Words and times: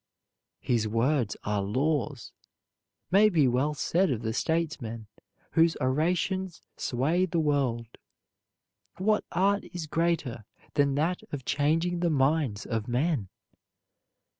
"His 0.61 0.87
words 0.87 1.37
are 1.43 1.61
laws" 1.61 2.31
may 3.11 3.29
be 3.29 3.47
well 3.47 3.75
said 3.75 4.09
of 4.09 4.23
the 4.23 4.33
statesmen 4.33 5.05
whose 5.51 5.75
orations 5.79 6.63
sway 6.75 7.27
the 7.27 7.39
world. 7.39 7.99
What 8.97 9.23
art 9.31 9.63
is 9.65 9.85
greater 9.85 10.43
than 10.73 10.95
that 10.95 11.21
of 11.31 11.45
changing 11.45 11.99
the 11.99 12.09
minds 12.09 12.65
of 12.65 12.87
men? 12.87 13.29